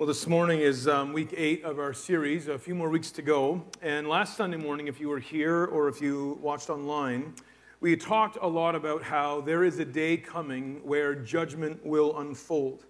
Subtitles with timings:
[0.00, 3.20] Well, this morning is um, week eight of our series, a few more weeks to
[3.20, 3.62] go.
[3.82, 7.34] And last Sunday morning, if you were here or if you watched online,
[7.80, 12.86] we talked a lot about how there is a day coming where judgment will unfold.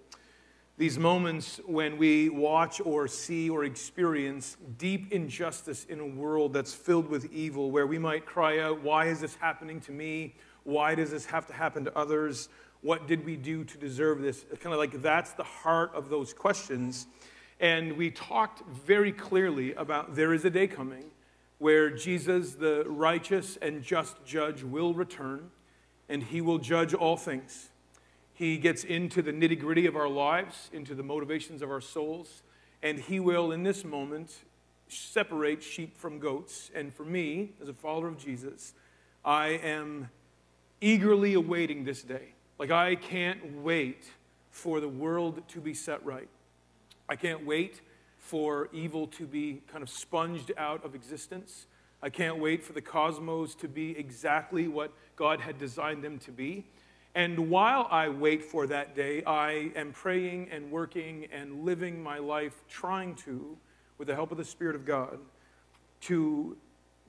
[0.78, 6.72] These moments when we watch or see or experience deep injustice in a world that's
[6.72, 10.36] filled with evil, where we might cry out, Why is this happening to me?
[10.62, 12.50] Why does this have to happen to others?
[12.82, 14.44] What did we do to deserve this?
[14.60, 17.06] kind of like that's the heart of those questions.
[17.60, 21.04] And we talked very clearly about there is a day coming
[21.58, 25.50] where Jesus, the righteous and just judge, will return
[26.08, 27.68] and he will judge all things.
[28.32, 32.42] He gets into the nitty gritty of our lives, into the motivations of our souls,
[32.82, 34.32] and he will, in this moment,
[34.88, 36.70] separate sheep from goats.
[36.74, 38.72] And for me, as a follower of Jesus,
[39.22, 40.08] I am
[40.80, 42.32] eagerly awaiting this day.
[42.60, 44.04] Like, I can't wait
[44.50, 46.28] for the world to be set right.
[47.08, 47.80] I can't wait
[48.18, 51.64] for evil to be kind of sponged out of existence.
[52.02, 56.32] I can't wait for the cosmos to be exactly what God had designed them to
[56.32, 56.66] be.
[57.14, 62.18] And while I wait for that day, I am praying and working and living my
[62.18, 63.56] life trying to,
[63.96, 65.18] with the help of the Spirit of God,
[66.02, 66.58] to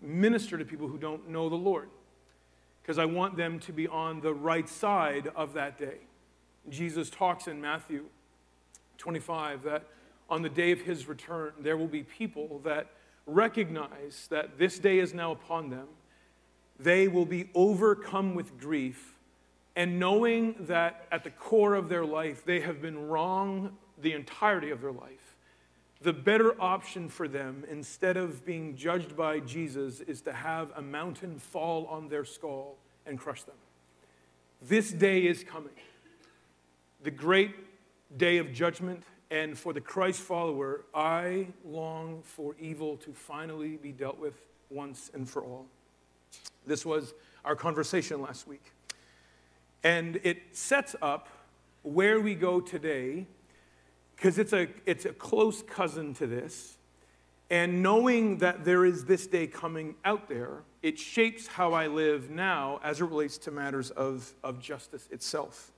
[0.02, 1.90] minister to people who don't know the Lord
[2.82, 5.98] because I want them to be on the right side of that day.
[6.70, 8.06] Jesus talks in Matthew
[8.98, 9.84] 25 that
[10.30, 12.92] on the day of his return, there will be people that
[13.26, 15.88] recognize that this day is now upon them.
[16.80, 19.16] They will be overcome with grief,
[19.76, 24.72] and knowing that at the core of their life, they have been wrong the entirety
[24.72, 25.31] of their life
[26.02, 30.82] the better option for them, instead of being judged by Jesus, is to have a
[30.82, 33.56] mountain fall on their skull and crush them.
[34.62, 35.74] This day is coming.
[37.04, 37.56] The great
[38.18, 39.04] day of judgment.
[39.30, 44.34] And for the Christ follower, I long for evil to finally be dealt with
[44.70, 45.68] once and for all.
[46.66, 47.14] This was
[47.46, 48.74] our conversation last week.
[49.84, 51.30] And it sets up
[51.84, 53.26] where we go today
[54.22, 56.78] because it's a, it's a close cousin to this.
[57.50, 62.30] And knowing that there is this day coming out there, it shapes how I live
[62.30, 65.71] now as it relates to matters of, of justice itself.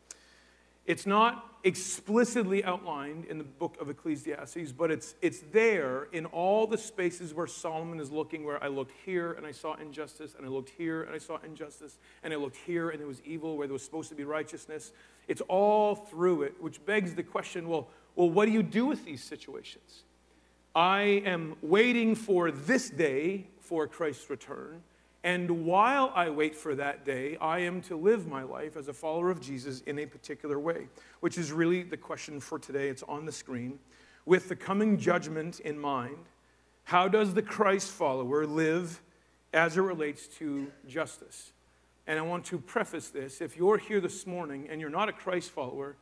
[0.85, 6.67] It's not explicitly outlined in the book of Ecclesiastes, but it's, it's there in all
[6.67, 10.45] the spaces where Solomon is looking, where I looked here and I saw injustice, and
[10.45, 13.55] I looked here and I saw injustice, and I looked here and there was evil
[13.55, 14.91] where there was supposed to be righteousness.
[15.29, 19.05] It's all through it, which begs the question well, well, what do you do with
[19.05, 20.03] these situations?
[20.75, 24.83] I am waiting for this day for Christ's return.
[25.23, 28.93] And while I wait for that day, I am to live my life as a
[28.93, 30.87] follower of Jesus in a particular way,
[31.21, 32.89] which is really the question for today.
[32.89, 33.79] It's on the screen.
[34.25, 36.17] With the coming judgment in mind,
[36.83, 39.01] how does the Christ follower live
[39.53, 41.53] as it relates to justice?
[42.05, 45.13] And I want to preface this if you're here this morning and you're not a
[45.13, 45.95] Christ follower,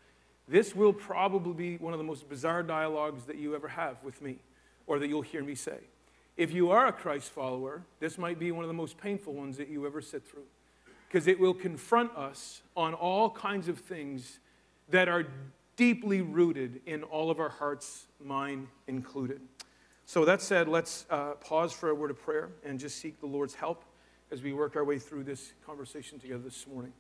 [0.48, 4.20] this will probably be one of the most bizarre dialogues that you ever have with
[4.20, 4.40] me
[4.88, 5.78] or that you'll hear me say.
[6.38, 9.58] If you are a Christ follower, this might be one of the most painful ones
[9.58, 10.46] that you ever sit through
[11.08, 14.40] because it will confront us on all kinds of things
[14.90, 15.28] that are
[15.76, 19.42] deeply rooted in all of our hearts, mine included.
[20.06, 23.26] So, that said, let's uh, pause for a word of prayer and just seek the
[23.26, 23.84] Lord's help
[24.32, 26.94] as we work our way through this conversation together this morning.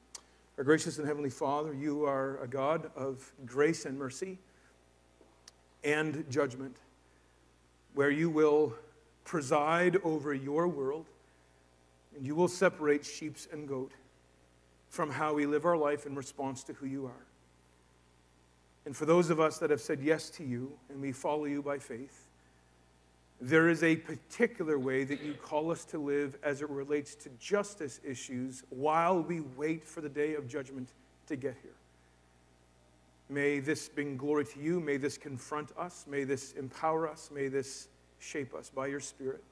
[0.57, 4.37] Our gracious and heavenly Father, you are a God of grace and mercy
[5.83, 6.77] and judgment,
[7.93, 8.73] where you will
[9.31, 11.05] preside over your world
[12.13, 13.93] and you will separate sheep and goat
[14.89, 17.25] from how we live our life in response to who you are.
[18.85, 21.61] And for those of us that have said yes to you and we follow you
[21.61, 22.27] by faith,
[23.39, 27.29] there is a particular way that you call us to live as it relates to
[27.39, 30.89] justice issues while we wait for the day of judgment
[31.27, 31.71] to get here.
[33.29, 34.81] May this bring glory to you.
[34.81, 36.05] May this confront us.
[36.05, 37.29] May this empower us.
[37.33, 37.87] May this
[38.21, 39.43] shape us by your Spirit.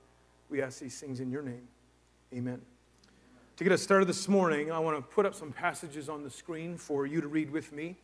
[0.50, 1.68] We ask these things in your name.
[2.34, 2.62] Amen.
[3.58, 6.30] To get us started this morning, I want to put up some passages on the
[6.30, 7.98] screen for you to read with me.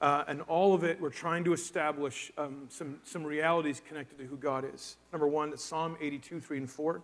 [0.00, 4.24] Uh, and all of it, we're trying to establish um, some, some realities connected to
[4.24, 4.96] who God is.
[5.12, 7.02] Number one, Psalm 82, 3 and 4,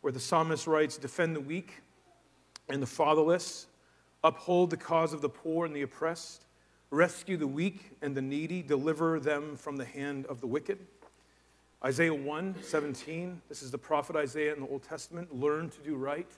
[0.00, 1.82] where the psalmist writes, Defend the weak
[2.68, 3.66] and the fatherless,
[4.22, 6.44] uphold the cause of the poor and the oppressed,
[6.90, 10.78] rescue the weak and the needy, deliver them from the hand of the wicked.
[11.84, 15.34] Isaiah 1, 17, this is the prophet Isaiah in the Old Testament.
[15.34, 16.30] Learn to do right,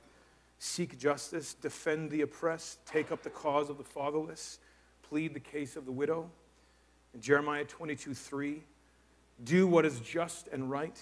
[0.59, 4.59] seek justice, defend the oppressed, take up the cause of the fatherless
[5.13, 6.31] plead the case of the widow.
[7.13, 8.63] In Jeremiah 22 3,
[9.45, 10.99] Do what is just and right.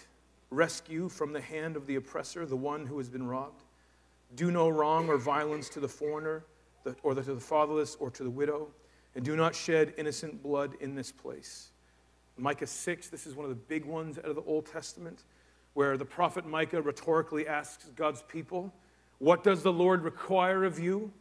[0.51, 3.63] Rescue from the hand of the oppressor the one who has been robbed.
[4.35, 6.43] Do no wrong or violence to the foreigner,
[7.05, 8.67] or to the fatherless, or to the widow,
[9.15, 11.70] and do not shed innocent blood in this place.
[12.41, 15.25] Micah 6, this is one of the big ones out of the Old Testament,
[15.75, 18.73] where the prophet Micah rhetorically asks God's people,
[19.19, 21.13] What does the Lord require of you?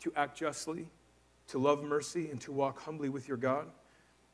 [0.00, 0.88] To act justly,
[1.48, 3.66] to love mercy, and to walk humbly with your God.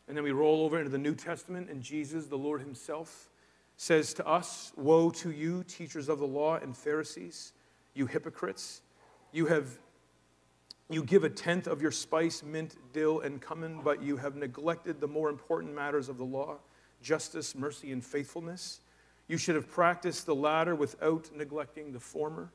[0.06, 3.30] And then we roll over into the New Testament, and Jesus, the Lord Himself,
[3.76, 7.52] says to us, Woe to you, teachers of the law and Pharisees,
[7.94, 8.82] you hypocrites!
[9.32, 9.78] You have
[10.94, 15.00] you give a tenth of your spice, mint, dill, and cumin, but you have neglected
[15.00, 16.58] the more important matters of the law
[17.02, 18.80] justice, mercy, and faithfulness.
[19.28, 22.50] You should have practiced the latter without neglecting the former.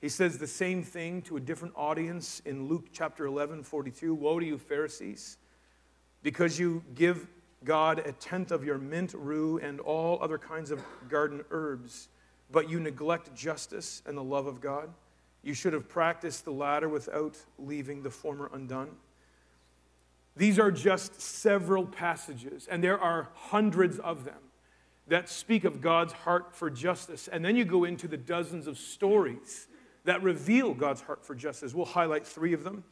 [0.00, 4.14] He says the same thing to a different audience in Luke chapter 11, 42.
[4.14, 5.38] Woe to you, Pharisees,
[6.22, 7.26] because you give
[7.64, 12.08] God a tenth of your mint, rue, and all other kinds of garden herbs,
[12.50, 14.90] but you neglect justice and the love of God.
[15.42, 18.90] You should have practiced the latter without leaving the former undone.
[20.36, 24.38] These are just several passages, and there are hundreds of them
[25.08, 27.28] that speak of God's heart for justice.
[27.28, 29.66] And then you go into the dozens of stories
[30.04, 31.74] that reveal God's heart for justice.
[31.74, 32.84] We'll highlight three of them.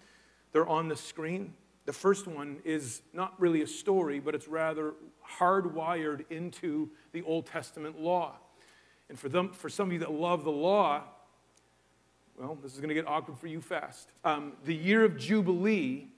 [0.53, 1.55] They're on the screen.
[1.87, 4.95] The first one is not really a story, but it's rather
[5.39, 8.37] hardwired into the Old Testament law.
[9.09, 11.05] And for, them, for some of you that love the law,
[12.39, 14.11] well, this is going to get awkward for you fast.
[14.25, 16.09] Um, the year of Jubilee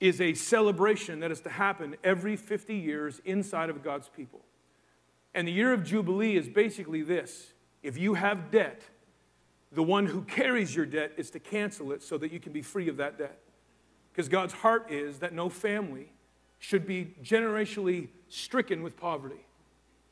[0.00, 4.40] is a celebration that is to happen every 50 years inside of God's people.
[5.34, 7.52] And the year of Jubilee is basically this
[7.82, 8.82] if you have debt,
[9.70, 12.62] the one who carries your debt is to cancel it so that you can be
[12.62, 13.38] free of that debt.
[14.12, 16.10] Because God's heart is that no family
[16.58, 19.46] should be generationally stricken with poverty.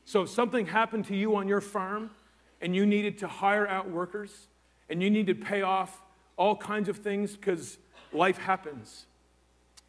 [0.05, 2.11] So if something happened to you on your farm
[2.61, 4.47] and you needed to hire out workers,
[4.89, 6.01] and you need to pay off
[6.37, 7.77] all kinds of things because
[8.11, 9.05] life happens.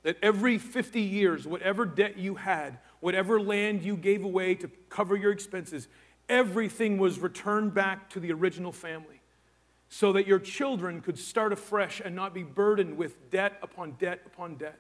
[0.03, 5.17] That every 50 years, whatever debt you had, whatever land you gave away to cover
[5.17, 5.89] your expenses,
[6.29, 9.21] everything was returned back to the original family
[9.89, 14.21] so that your children could start afresh and not be burdened with debt upon debt
[14.27, 14.79] upon debt.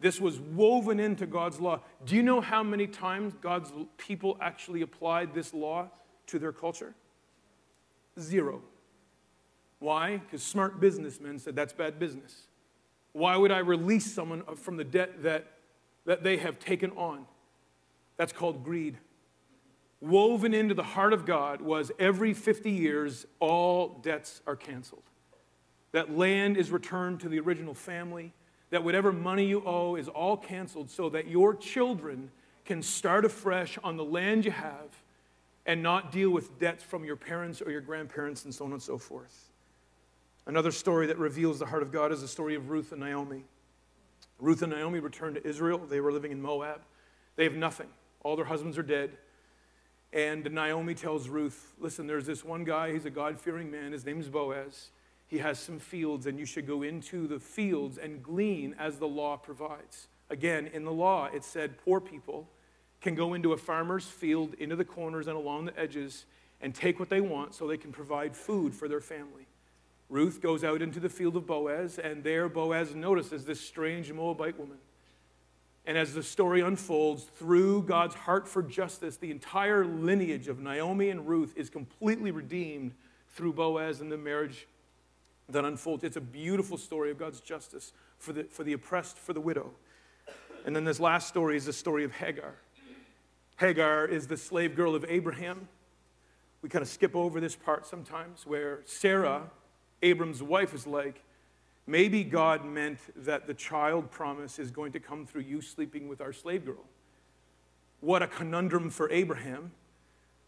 [0.00, 1.80] This was woven into God's law.
[2.04, 5.88] Do you know how many times God's people actually applied this law
[6.28, 6.94] to their culture?
[8.20, 8.62] Zero.
[9.80, 10.16] Why?
[10.18, 12.42] Because smart businessmen said that's bad business.
[13.12, 15.46] Why would I release someone from the debt that,
[16.04, 17.26] that they have taken on?
[18.16, 18.96] That's called greed.
[20.00, 25.02] Woven into the heart of God was every 50 years, all debts are canceled.
[25.92, 28.32] That land is returned to the original family,
[28.70, 32.30] that whatever money you owe is all canceled so that your children
[32.64, 35.02] can start afresh on the land you have
[35.64, 38.82] and not deal with debts from your parents or your grandparents and so on and
[38.82, 39.47] so forth.
[40.48, 43.44] Another story that reveals the heart of God is the story of Ruth and Naomi.
[44.38, 45.76] Ruth and Naomi returned to Israel.
[45.78, 46.80] They were living in Moab.
[47.36, 47.88] They have nothing.
[48.22, 49.10] All their husbands are dead.
[50.10, 53.92] And Naomi tells Ruth, Listen, there's this one guy, he's a God fearing man.
[53.92, 54.88] His name's Boaz.
[55.26, 59.06] He has some fields, and you should go into the fields and glean as the
[59.06, 60.08] law provides.
[60.30, 62.48] Again, in the law, it said poor people
[63.02, 66.24] can go into a farmer's field, into the corners and along the edges,
[66.62, 69.46] and take what they want so they can provide food for their family.
[70.08, 74.58] Ruth goes out into the field of Boaz, and there Boaz notices this strange Moabite
[74.58, 74.78] woman.
[75.84, 81.10] And as the story unfolds, through God's heart for justice, the entire lineage of Naomi
[81.10, 82.92] and Ruth is completely redeemed
[83.30, 84.66] through Boaz and the marriage
[85.48, 86.04] that unfolds.
[86.04, 89.70] It's a beautiful story of God's justice for the, for the oppressed, for the widow.
[90.66, 92.54] And then this last story is the story of Hagar.
[93.56, 95.68] Hagar is the slave girl of Abraham.
[96.60, 99.50] We kind of skip over this part sometimes where Sarah
[100.02, 101.22] Abram's wife is like,
[101.86, 106.20] maybe God meant that the child promise is going to come through you sleeping with
[106.20, 106.84] our slave girl.
[108.00, 109.72] What a conundrum for Abraham.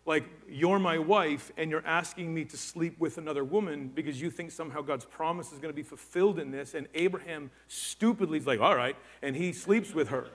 [0.07, 4.31] Like, you're my wife, and you're asking me to sleep with another woman because you
[4.31, 6.75] think somehow God's promise is going to be fulfilled in this.
[6.75, 10.29] And Abraham stupidly is like, all right, and he sleeps with her.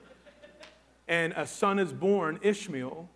[1.08, 3.10] And a son is born, Ishmael,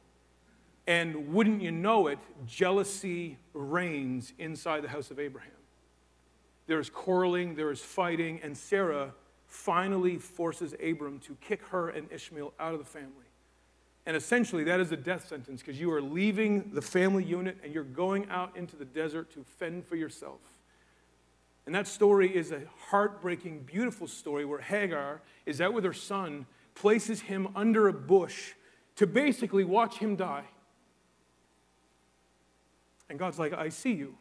[0.88, 5.59] and wouldn't you know it, jealousy reigns inside the house of Abraham
[6.70, 9.12] there's quarreling, there's fighting, and Sarah
[9.48, 13.26] finally forces Abram to kick her and Ishmael out of the family.
[14.06, 17.74] And essentially, that is a death sentence because you are leaving the family unit and
[17.74, 20.40] you're going out into the desert to fend for yourself.
[21.66, 26.46] And that story is a heartbreaking, beautiful story where Hagar is out with her son,
[26.76, 28.54] places him under a bush
[28.96, 30.46] to basically watch him die.
[33.10, 34.16] And God's like, I see you.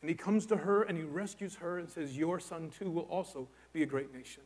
[0.00, 3.02] And he comes to her and he rescues her and says, Your son too will
[3.02, 4.42] also be a great nation.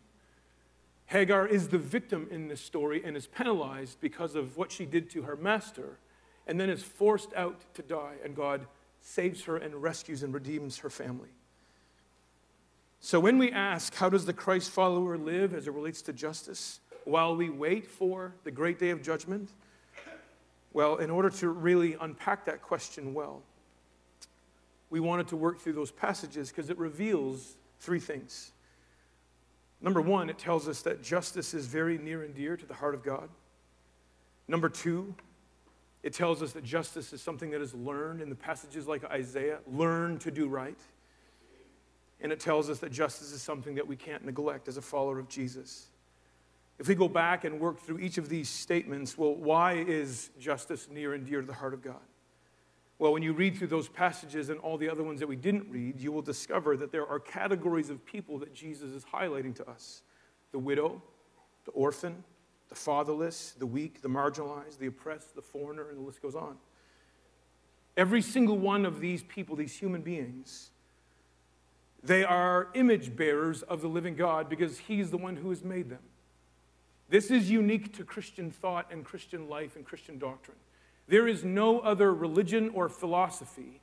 [1.07, 5.11] Hagar is the victim in this story and is penalized because of what she did
[5.11, 5.99] to her master,
[6.47, 8.67] and then is forced out to die, and God
[9.03, 11.29] saves her and rescues and redeems her family.
[13.01, 16.81] So when we ask, how does the Christ follower live as it relates to justice
[17.05, 19.51] while we wait for the great day of judgment?
[20.73, 23.43] Well, in order to really unpack that question well,
[24.93, 28.53] we wanted to work through those passages because it reveals three things.
[29.81, 32.95] Number one, it tells us that justice is very near and dear to the heart
[32.95, 33.31] of God.
[34.47, 35.15] Number two,
[36.03, 39.61] it tells us that justice is something that is learned in the passages like Isaiah
[39.67, 40.79] learn to do right.
[42.21, 45.19] And it tells us that justice is something that we can't neglect as a follower
[45.19, 45.87] of Jesus.
[46.79, 50.87] If we go back and work through each of these statements, well, why is justice
[50.91, 51.97] near and dear to the heart of God?
[53.03, 55.69] Well, when you read through those passages and all the other ones that we didn't
[55.69, 59.69] read, you will discover that there are categories of people that Jesus is highlighting to
[59.69, 60.03] us
[60.53, 61.03] the widow,
[61.65, 62.23] the orphan,
[62.69, 66.59] the fatherless, the weak, the marginalized, the oppressed, the foreigner, and the list goes on.
[67.97, 70.71] Every single one of these people, these human beings,
[72.05, 75.91] they are image bearers of the living God because He's the one who has made
[75.91, 76.05] them.
[77.09, 80.59] This is unique to Christian thought and Christian life and Christian doctrine.
[81.09, 83.81] There is no other religion or philosophy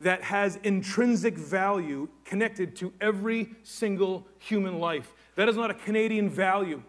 [0.00, 5.12] that has intrinsic value connected to every single human life.
[5.36, 6.82] That is not a Canadian value,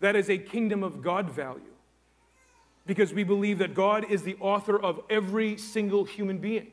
[0.00, 1.62] that is a kingdom of God value.
[2.86, 6.72] Because we believe that God is the author of every single human being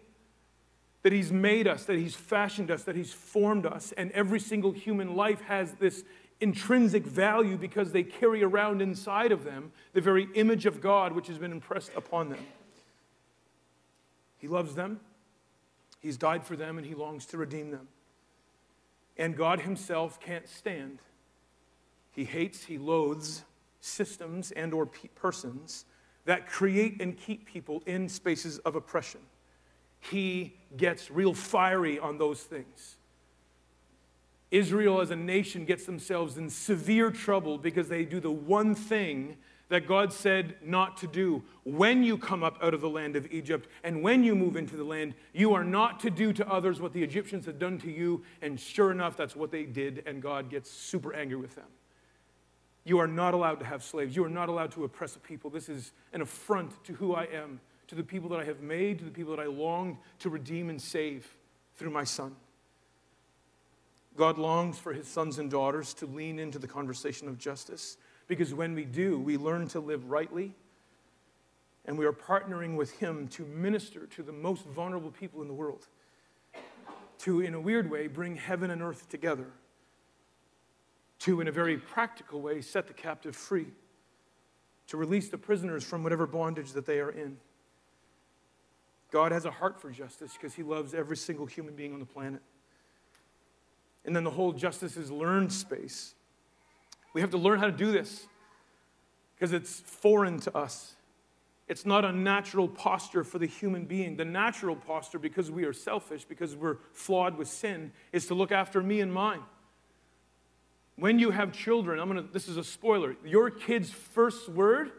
[1.03, 4.71] that He's made us, that He's fashioned us, that He's formed us, and every single
[4.71, 6.03] human life has this
[6.41, 11.27] intrinsic value because they carry around inside of them the very image of God which
[11.27, 12.45] has been impressed upon them.
[14.37, 14.99] He loves them,
[15.99, 17.87] He's died for them, and He longs to redeem them.
[19.17, 20.99] And God Himself can't stand.
[22.11, 23.43] He hates, He loathes
[23.79, 25.85] systems and or persons
[26.25, 29.21] that create and keep people in spaces of oppression
[30.01, 32.97] he gets real fiery on those things.
[34.51, 39.37] Israel as a nation gets themselves in severe trouble because they do the one thing
[39.69, 41.41] that God said not to do.
[41.63, 44.75] When you come up out of the land of Egypt and when you move into
[44.75, 47.89] the land, you are not to do to others what the Egyptians had done to
[47.89, 48.21] you.
[48.41, 51.67] And sure enough, that's what they did, and God gets super angry with them.
[52.83, 54.15] You are not allowed to have slaves.
[54.15, 55.49] You are not allowed to oppress a people.
[55.49, 58.99] This is an affront to who I am to the people that I have made,
[58.99, 61.27] to the people that I long to redeem and save
[61.75, 62.33] through my Son.
[64.15, 68.53] God longs for his sons and daughters to lean into the conversation of justice because
[68.53, 70.53] when we do, we learn to live rightly
[71.85, 75.53] and we are partnering with him to minister to the most vulnerable people in the
[75.53, 75.87] world,
[77.19, 79.47] to, in a weird way, bring heaven and earth together,
[81.19, 83.67] to, in a very practical way, set the captive free,
[84.87, 87.37] to release the prisoners from whatever bondage that they are in.
[89.11, 92.05] God has a heart for justice because he loves every single human being on the
[92.05, 92.41] planet.
[94.05, 96.15] And then the whole justice is learned space.
[97.13, 98.27] We have to learn how to do this
[99.35, 100.95] because it's foreign to us.
[101.67, 104.17] It's not a natural posture for the human being.
[104.17, 108.51] The natural posture, because we are selfish, because we're flawed with sin, is to look
[108.51, 109.41] after me and mine.
[110.97, 114.91] When you have children, I'm gonna, this is a spoiler, your kid's first word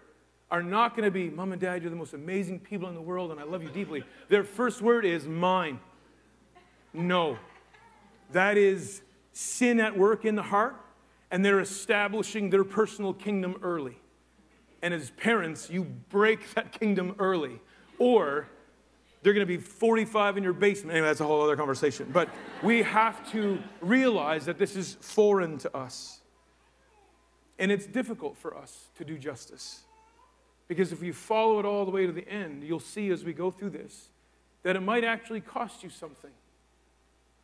[0.51, 3.31] are not to be, Mom and Dad, you're the most amazing people in the world
[3.31, 4.03] and I love you deeply.
[4.29, 5.79] Their first word is mine.
[6.93, 7.39] No.
[8.33, 10.77] That is sin at work in the heart,
[11.31, 13.99] and they're establishing their personal kingdom early.
[14.83, 17.61] And as parents, you break that kingdom early,
[17.99, 18.49] or
[19.23, 20.93] they're going to be 45 in your basement.
[20.93, 22.11] Anyway, that's a whole other conversation.
[22.13, 22.29] But
[22.63, 26.19] we have to realize that this is foreign to us.
[27.59, 29.83] And it's difficult for us to do justice.
[30.67, 33.33] Because if you follow it all the way to the end, you'll see as we
[33.33, 34.09] go through this
[34.65, 36.31] that it might actually cost you something.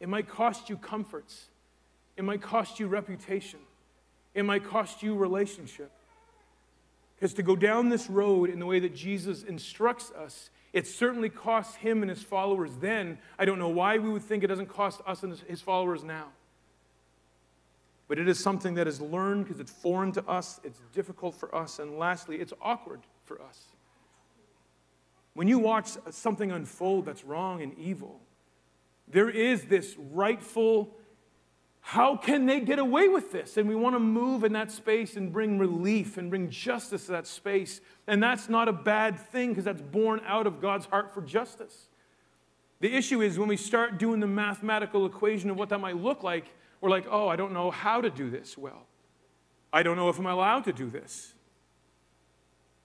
[0.01, 1.47] It might cost you comforts.
[2.17, 3.61] It might cost you reputation.
[4.35, 5.91] It might cost you relationship.
[7.17, 11.29] Because to go down this road in the way that Jesus instructs us, it certainly
[11.29, 13.19] costs him and his followers then.
[13.39, 16.27] I don't know why we would think it doesn't cost us and his followers now
[18.09, 21.55] but it is something that is learned because it's foreign to us, it's difficult for
[21.55, 23.67] us, and lastly, it's awkward for us.
[25.35, 28.19] When you watch something unfold that's wrong and evil,
[29.11, 30.95] there is this rightful
[31.89, 33.57] how can they get away with this?
[33.57, 37.13] And we want to move in that space and bring relief and bring justice to
[37.13, 37.81] that space.
[38.07, 41.89] And that's not a bad thing because that's born out of God's heart for justice.
[42.81, 46.23] The issue is when we start doing the mathematical equation of what that might look
[46.23, 48.87] like, we're like, oh, I don't know how to do this well.
[49.73, 51.33] I don't know if I'm allowed to do this.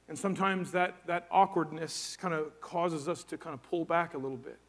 [0.08, 4.18] And sometimes that, that awkwardness kind of causes us to kind of pull back a
[4.18, 4.60] little bit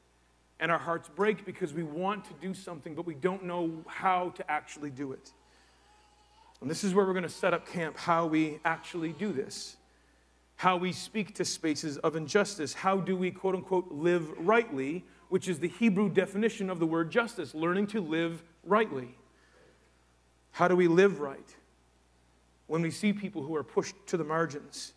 [0.65, 4.31] and our hearts break because we want to do something, but we don't know how
[4.31, 5.31] to actually do it.
[6.63, 9.77] And this is where we're going to set up camp how we actually do this,
[10.57, 15.49] how we speak to spaces of injustice, how do we, quote unquote, live rightly, which
[15.49, 19.19] is the Hebrew definition of the word justice, learning to live rightly.
[20.53, 21.55] How do we live right
[22.69, 24.95] when we see people who are pushed to the margins?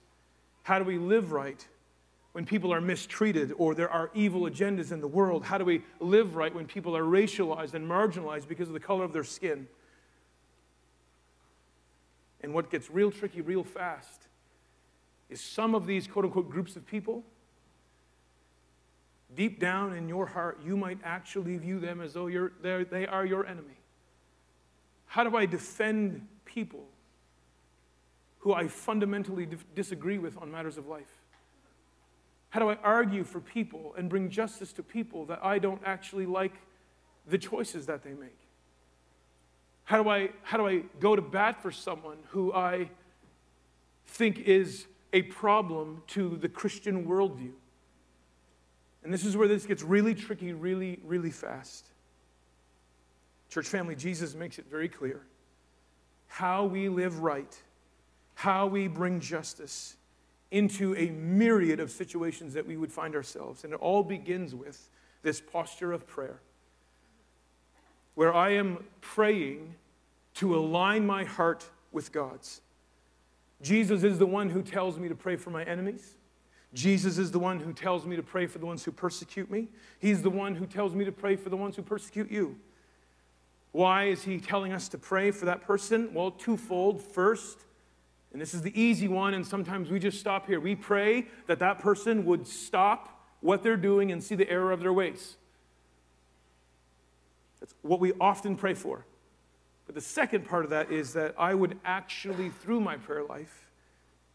[0.64, 1.68] How do we live right
[2.38, 5.44] when people are mistreated or there are evil agendas in the world?
[5.44, 9.04] How do we live right when people are racialized and marginalized because of the color
[9.04, 9.68] of their skin?
[12.42, 14.28] And what gets real tricky real fast
[15.32, 17.24] is some of these quote unquote groups of people,
[19.36, 23.26] deep down in your heart, you might actually view them as though you're, they are
[23.26, 23.80] your enemy.
[25.08, 26.86] How do I defend people
[28.38, 31.24] who I fundamentally disagree with on matters of life?
[32.58, 36.26] How do I argue for people and bring justice to people that I don't actually
[36.26, 36.54] like
[37.28, 38.40] the choices that they make?
[39.84, 42.90] How do I, how do I go to bat for someone who I
[44.08, 47.52] think is a problem to the Christian worldview?
[49.04, 51.86] And this is where this gets really tricky, really, really fast.
[53.52, 55.22] Church family, Jesus makes it very clear.
[56.26, 57.56] How we live right,
[58.34, 59.97] how we bring justice,
[60.52, 63.64] into a myriad of situations that we would find ourselves.
[63.64, 64.90] And it all begins with
[65.24, 66.40] this posture of prayer,
[68.16, 69.76] where I am praying
[70.36, 72.62] to align my heart with God's.
[73.62, 76.14] Jesus is the one who tells me to pray for my enemies.
[76.74, 79.68] Jesus is the one who tells me to pray for the ones who persecute me.
[80.00, 82.58] He's the one who tells me to pray for the ones who persecute you.
[83.72, 86.14] Why is he telling us to pray for that person?
[86.14, 87.02] Well, twofold.
[87.02, 87.66] First,
[88.38, 90.60] and this is the easy one, and sometimes we just stop here.
[90.60, 94.80] We pray that that person would stop what they're doing and see the error of
[94.80, 95.38] their ways.
[97.60, 99.08] That's what we often pray for.
[99.88, 103.72] But the second part of that is that I would actually, through my prayer life,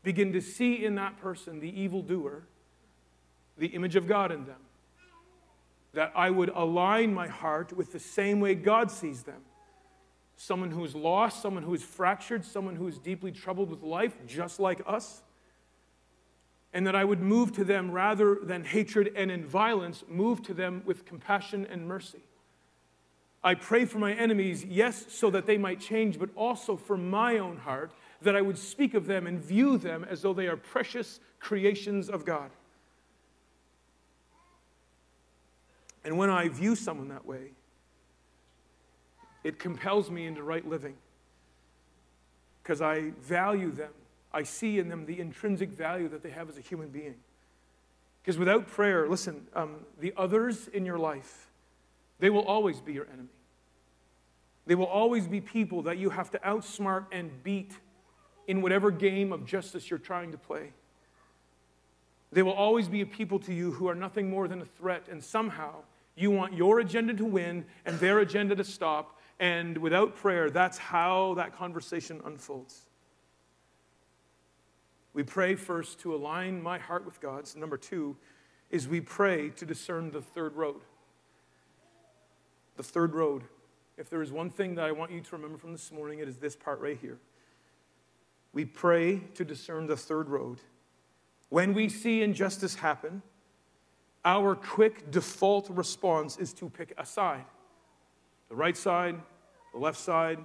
[0.02, 2.42] begin to see in that person, the evildoer,
[3.56, 4.62] the image of God in them.
[5.94, 9.42] That I would align my heart with the same way God sees them
[10.42, 14.16] someone who is lost, someone who is fractured, someone who is deeply troubled with life,
[14.26, 15.22] just like us.
[16.72, 20.52] And that I would move to them rather than hatred and in violence, move to
[20.52, 22.24] them with compassion and mercy.
[23.44, 27.38] I pray for my enemies, yes, so that they might change, but also for my
[27.38, 30.56] own heart, that I would speak of them and view them as though they are
[30.56, 32.50] precious creations of God.
[36.04, 37.52] And when I view someone that way,
[39.44, 40.94] it compels me into right living
[42.62, 43.92] because I value them.
[44.32, 47.16] I see in them the intrinsic value that they have as a human being.
[48.22, 51.50] Because without prayer, listen, um, the others in your life,
[52.20, 53.28] they will always be your enemy.
[54.64, 57.72] They will always be people that you have to outsmart and beat
[58.46, 60.72] in whatever game of justice you're trying to play.
[62.30, 65.08] They will always be a people to you who are nothing more than a threat,
[65.10, 65.82] and somehow
[66.14, 70.78] you want your agenda to win and their agenda to stop, and without prayer, that's
[70.78, 72.86] how that conversation unfolds.
[75.14, 77.56] We pray first to align my heart with God's.
[77.56, 78.16] Number two
[78.70, 80.82] is we pray to discern the third road.
[82.76, 83.42] The third road.
[83.98, 86.28] If there is one thing that I want you to remember from this morning, it
[86.28, 87.18] is this part right here.
[88.52, 90.60] We pray to discern the third road.
[91.48, 93.22] When we see injustice happen,
[94.24, 97.44] our quick default response is to pick a side
[98.52, 99.18] the right side,
[99.72, 100.38] the left side,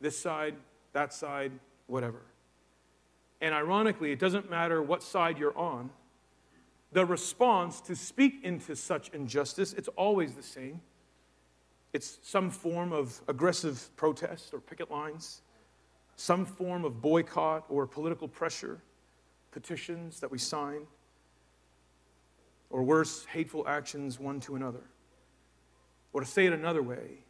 [0.00, 0.54] this side,
[0.92, 1.52] that side,
[1.86, 2.22] whatever.
[3.40, 5.90] And ironically, it doesn't matter what side you're on,
[6.92, 10.80] the response to speak into such injustice, it's always the same.
[11.92, 15.42] It's some form of aggressive protest or picket lines,
[16.16, 18.80] some form of boycott or political pressure,
[19.50, 20.82] petitions that we sign,
[22.70, 24.82] or worse, hateful actions one to another.
[26.12, 27.24] Or to say it another way,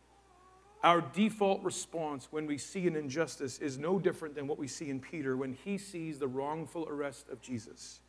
[0.82, 4.88] our default response when we see an injustice is no different than what we see
[4.88, 8.00] in Peter when he sees the wrongful arrest of Jesus.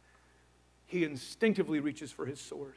[0.85, 2.75] He instinctively reaches for his sword.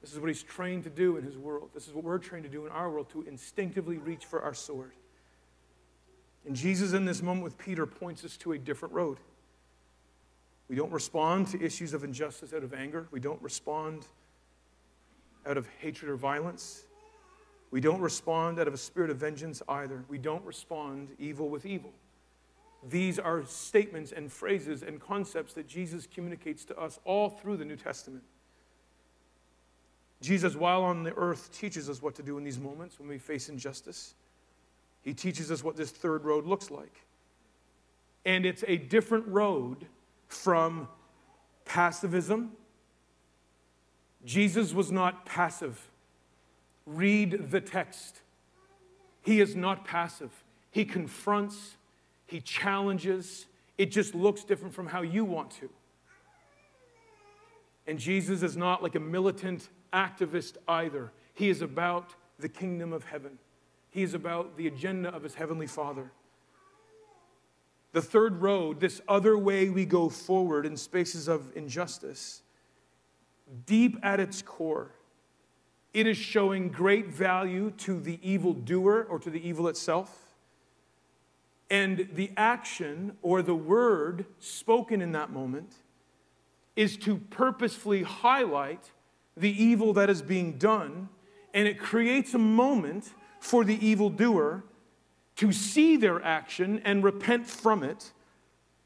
[0.00, 1.70] This is what he's trained to do in his world.
[1.74, 4.54] This is what we're trained to do in our world to instinctively reach for our
[4.54, 4.92] sword.
[6.46, 9.18] And Jesus, in this moment with Peter, points us to a different road.
[10.68, 13.08] We don't respond to issues of injustice out of anger.
[13.10, 14.06] We don't respond
[15.46, 16.84] out of hatred or violence.
[17.70, 20.04] We don't respond out of a spirit of vengeance either.
[20.08, 21.92] We don't respond evil with evil.
[22.88, 27.64] These are statements and phrases and concepts that Jesus communicates to us all through the
[27.64, 28.22] New Testament.
[30.20, 33.18] Jesus, while on the earth, teaches us what to do in these moments when we
[33.18, 34.14] face injustice.
[35.02, 37.02] He teaches us what this third road looks like.
[38.24, 39.86] And it's a different road
[40.28, 40.88] from
[41.66, 42.48] passivism.
[44.24, 45.88] Jesus was not passive.
[46.88, 48.22] Read the text.
[49.20, 50.30] He is not passive.
[50.70, 51.76] He confronts,
[52.26, 53.46] he challenges.
[53.76, 55.68] It just looks different from how you want to.
[57.86, 61.12] And Jesus is not like a militant activist either.
[61.34, 63.38] He is about the kingdom of heaven,
[63.90, 66.10] he is about the agenda of his heavenly Father.
[67.92, 72.42] The third road, this other way we go forward in spaces of injustice,
[73.66, 74.92] deep at its core,
[75.92, 80.34] it is showing great value to the evil doer or to the evil itself.
[81.70, 85.74] And the action or the word spoken in that moment
[86.76, 88.90] is to purposefully highlight
[89.36, 91.08] the evil that is being done,
[91.54, 94.64] and it creates a moment for the evildoer
[95.36, 98.12] to see their action and repent from it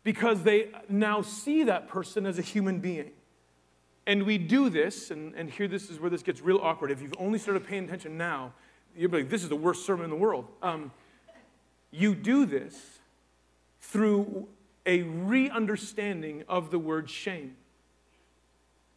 [0.05, 3.13] because they now see that person as a human being.
[4.07, 6.91] And we do this, and, and here this is where this gets real awkward.
[6.91, 8.53] If you've only started paying attention now,
[8.97, 10.47] you're like, this is the worst sermon in the world.
[10.63, 10.91] Um,
[11.91, 12.99] you do this
[13.81, 14.49] through
[14.87, 17.57] a re understanding of the word shame.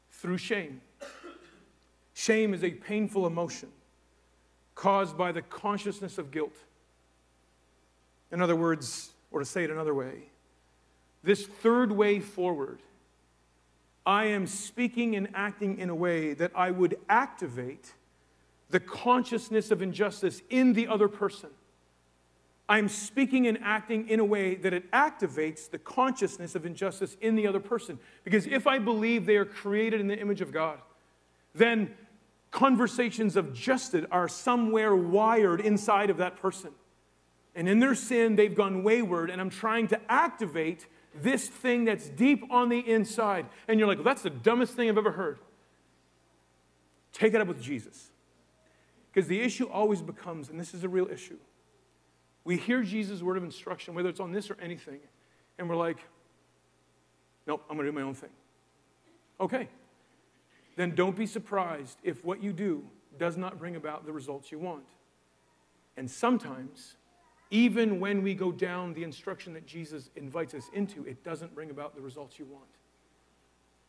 [0.10, 0.82] Through shame.
[2.14, 3.70] Shame is a painful emotion
[4.74, 6.56] caused by the consciousness of guilt.
[8.32, 10.30] In other words, or to say it another way,
[11.24, 12.80] this third way forward,
[14.06, 17.94] I am speaking and acting in a way that I would activate
[18.70, 21.50] the consciousness of injustice in the other person.
[22.68, 27.36] I'm speaking and acting in a way that it activates the consciousness of injustice in
[27.36, 28.00] the other person.
[28.24, 30.80] Because if I believe they are created in the image of God,
[31.54, 31.94] then
[32.50, 36.72] conversations of justice are somewhere wired inside of that person.
[37.54, 40.88] And in their sin, they've gone wayward, and I'm trying to activate
[41.22, 43.46] this thing that's deep on the inside.
[43.68, 45.40] And you're like, well, that's the dumbest thing I've ever heard.
[47.14, 48.12] Take it up with Jesus.
[49.12, 51.38] Because the issue always becomes, and this is a real issue,
[52.44, 55.00] we hear Jesus' word of instruction, whether it's on this or anything,
[55.58, 55.98] and we're like,
[57.48, 58.30] nope, I'm going to do my own thing.
[59.40, 59.70] Okay,
[60.76, 62.84] then don't be surprised if what you do
[63.18, 64.84] does not bring about the results you want.
[65.98, 66.98] And sometimes,
[67.52, 71.70] even when we go down the instruction that Jesus invites us into, it doesn't bring
[71.70, 72.66] about the results you want.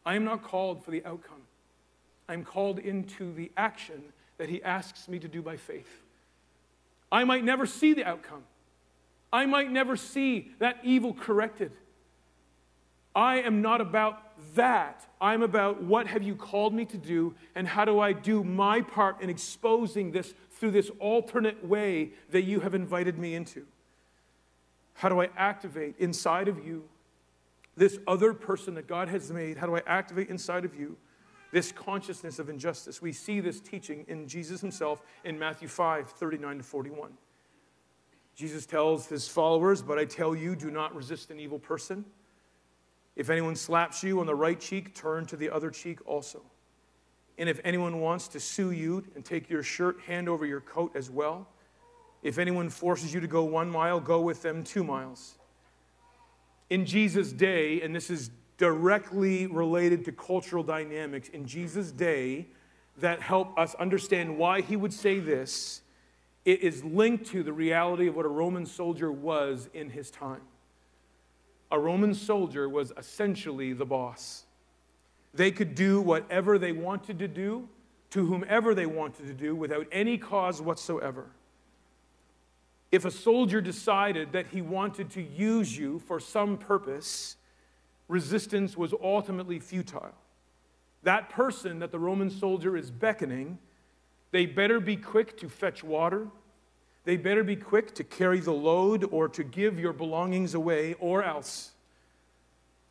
[0.05, 1.43] I am not called for the outcome.
[2.29, 4.03] I'm called into the action
[4.39, 6.03] that he asks me to do by faith.
[7.11, 8.45] I might never see the outcome.
[9.33, 11.73] I might never see that evil corrected.
[13.15, 14.23] I am not about
[14.55, 15.07] that.
[15.21, 18.83] I'm about what have you called me to do and how do I do my
[18.83, 23.67] part in exposing this through this alternate way that you have invited me into?
[24.95, 26.85] How do I activate inside of you
[27.77, 29.59] this other person that God has made?
[29.59, 30.97] How do I activate inside of you
[31.53, 33.03] this consciousness of injustice?
[33.03, 37.13] We see this teaching in Jesus himself in Matthew 5 39 to 41.
[38.35, 42.05] Jesus tells his followers, But I tell you, do not resist an evil person.
[43.17, 46.43] If anyone slaps you on the right cheek, turn to the other cheek also.
[47.39, 50.93] And if anyone wants to sue you and take your shirt, hand over your coat
[50.95, 51.47] as well.
[52.23, 55.39] If anyone forces you to go one mile, go with them two miles.
[56.71, 62.47] In Jesus' day, and this is directly related to cultural dynamics, in Jesus' day,
[62.99, 65.83] that help us understand why he would say this,
[66.47, 70.41] it is linked to the reality of what a Roman soldier was in his time
[71.71, 74.46] a Roman soldier was essentially the boss.
[75.37, 77.69] They could do whatever they wanted to do
[78.11, 81.27] to whomever they wanted to do without any cause whatsoever.
[82.91, 87.37] If a soldier decided that he wanted to use you for some purpose,
[88.09, 90.15] resistance was ultimately futile.
[91.03, 93.59] That person that the Roman soldier is beckoning,
[94.31, 96.29] they better be quick to fetch water
[97.07, 101.23] they better be quick to carry the load or to give your belongings away, or
[101.23, 101.71] else.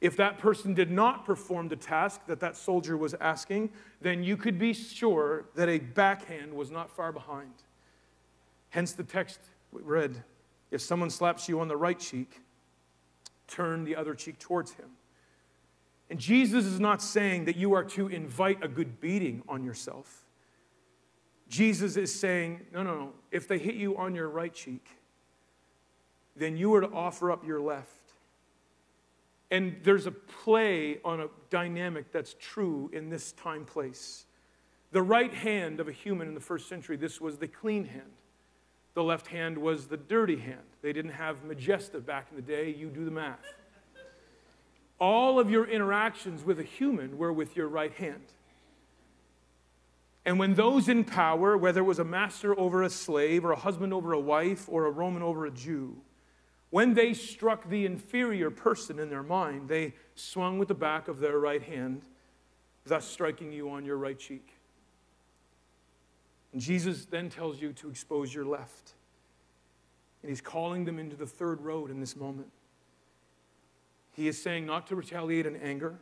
[0.06, 4.38] If that person did not perform the task that that soldier was asking, then you
[4.38, 7.63] could be sure that a backhand was not far behind.
[8.70, 9.39] Hence the text
[9.72, 10.24] read
[10.70, 12.41] if someone slaps you on the right cheek,
[13.48, 14.91] turn the other cheek towards him.
[16.12, 20.24] And Jesus is not saying that you are to invite a good beating on yourself.
[21.50, 23.13] Jesus is saying, no, no, no.
[23.32, 24.86] If they hit you on your right cheek,
[26.36, 28.05] then you are to offer up your left.
[29.51, 34.25] And there's a play on a dynamic that's true in this time place.
[34.91, 38.12] The right hand of a human in the first century, this was the clean hand.
[38.93, 40.62] The left hand was the dirty hand.
[40.81, 42.69] They didn't have Majesta back in the day.
[42.69, 43.39] You do the math.
[44.99, 48.23] All of your interactions with a human were with your right hand.
[50.25, 53.58] And when those in power, whether it was a master over a slave, or a
[53.58, 55.97] husband over a wife, or a Roman over a Jew,
[56.76, 61.22] when they struck the inferior person in their mind, they swung with the back of
[61.22, 62.02] their right hand,
[62.86, 64.50] thus striking you on your right cheek.
[66.52, 68.92] And Jesus then tells you to expose your left.
[70.22, 72.52] And he's calling them into the third road in this moment.
[74.12, 75.98] He is saying not to retaliate in anger,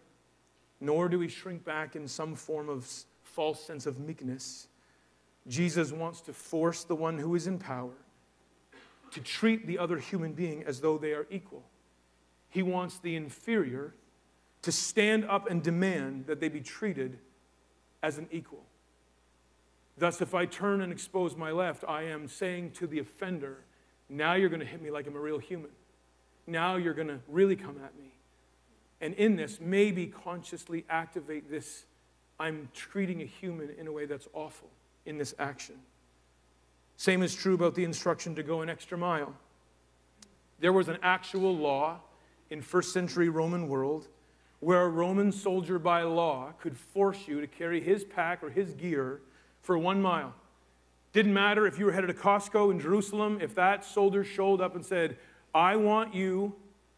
[0.81, 4.69] nor do we shrink back in some form of false sense of meekness.
[5.47, 7.93] Jesus wants to force the one who is in power
[9.13, 11.63] to treat the other human being as though they are equal.
[12.49, 13.93] He wants the inferior
[14.61, 17.19] to stand up and demand that they be treated
[18.01, 18.63] as an equal.
[19.97, 23.59] Thus, if I turn and expose my left, I am saying to the offender,
[24.09, 25.71] now you're going to hit me like I'm a real human.
[26.47, 28.13] Now you're going to really come at me.
[29.01, 31.85] And in this, maybe consciously activate this
[32.39, 34.69] I'm treating a human in a way that's awful
[35.05, 35.75] in this action.
[37.03, 39.33] Same is true about the instruction to go an extra mile.
[40.61, 41.99] There was an actual law
[42.49, 44.07] in first century Roman world
[44.61, 48.73] where a Roman soldier by law could force you to carry his pack or his
[48.75, 49.19] gear
[49.59, 50.33] for one mile.
[51.11, 54.73] Didn't matter if you were headed to Costco in Jerusalem, if that soldier showed up
[54.73, 55.17] and said,
[55.53, 56.55] I want you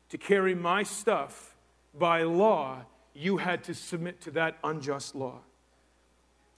[0.10, 1.56] to carry my stuff
[1.98, 5.40] by law, you had to submit to that unjust law.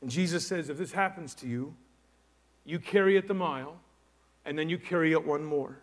[0.02, 1.76] And Jesus says, if this happens to you,
[2.68, 3.80] you carry it the mile,
[4.46, 5.80] and then you carry it one more.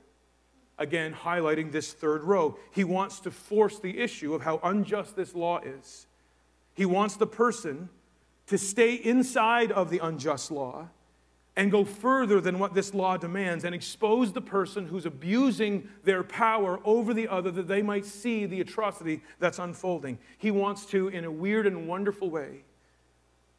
[0.79, 2.57] Again, highlighting this third road.
[2.73, 6.07] He wants to force the issue of how unjust this law is.
[6.75, 7.89] He wants the person
[8.49, 10.89] to stay inside of the unjust law
[11.57, 16.23] and go further than what this law demands and expose the person who's abusing their
[16.23, 20.19] power over the other that they might see the atrocity that's unfolding.
[20.37, 22.65] He wants to, in a weird and wonderful way,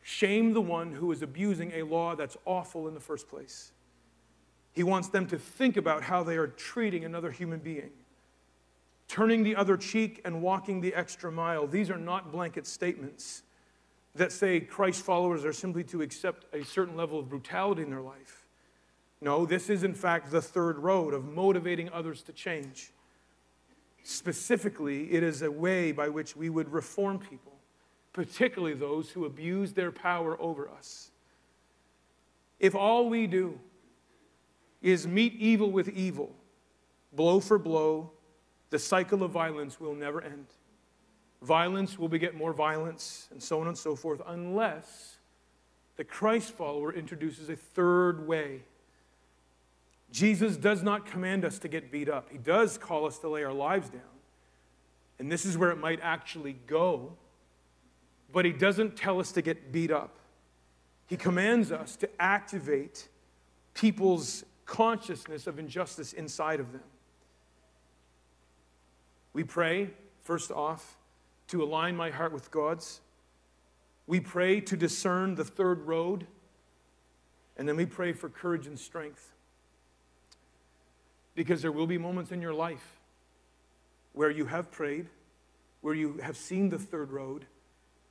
[0.08, 3.72] shame the one who is abusing a law that's awful in the first place.
[4.72, 7.90] He wants them to think about how they are treating another human being.
[9.08, 11.66] Turning the other cheek and walking the extra mile.
[11.66, 13.42] These are not blanket statements
[14.14, 18.02] that say Christ followers are simply to accept a certain level of brutality in their
[18.02, 18.46] life.
[19.22, 22.92] No, this is in fact the third road of motivating others to change.
[24.04, 27.55] Specifically, it is a way by which we would reform people,
[28.16, 31.12] particularly those who abuse their power over us.
[32.62, 33.60] If all we do
[34.82, 36.34] is meet evil with evil,
[37.12, 38.12] blow for blow,
[38.70, 40.46] the cycle of violence will never end.
[41.42, 45.18] Violence will beget more violence, and so on and so forth, unless
[45.98, 48.62] the Christ follower introduces a third way.
[50.10, 53.44] Jesus does not command us to get beat up, He does call us to lay
[53.44, 54.02] our lives down.
[55.20, 57.18] And this is where it might actually go,
[58.36, 60.20] but He doesn't tell us to get beat up.
[61.08, 63.08] He commands us to activate
[63.74, 66.84] people's consciousness of injustice inside of them.
[69.32, 70.98] We pray, first off,
[71.48, 73.00] to align my heart with God's.
[74.06, 76.28] We pray to discern the third road.
[77.56, 79.32] And then we pray for courage and strength.
[81.36, 83.00] Because there will be moments in your life
[84.12, 85.08] where you have prayed,
[85.80, 87.46] where you have seen the third road,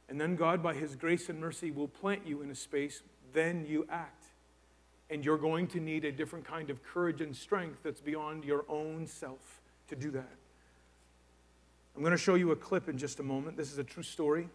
[0.08, 3.02] and then God, by His grace and mercy, will plant you in a space.
[3.32, 4.24] Then you act.
[5.10, 8.64] And you're going to need a different kind of courage and strength that's beyond your
[8.68, 10.32] own self to do that.
[11.94, 13.56] I'm going to show you a clip in just a moment.
[13.56, 14.48] This is a true story.